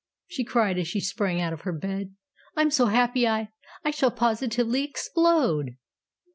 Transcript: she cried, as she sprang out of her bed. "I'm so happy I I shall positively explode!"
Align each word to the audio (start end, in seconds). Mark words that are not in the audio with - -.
she 0.25 0.43
cried, 0.43 0.79
as 0.79 0.87
she 0.87 0.99
sprang 0.99 1.39
out 1.39 1.53
of 1.53 1.61
her 1.61 1.71
bed. 1.71 2.15
"I'm 2.55 2.71
so 2.71 2.87
happy 2.87 3.27
I 3.27 3.49
I 3.85 3.91
shall 3.91 4.09
positively 4.09 4.83
explode!" 4.83 5.75